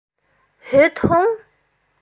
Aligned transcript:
—Һөт 0.71 1.05
һуң? 1.13 1.39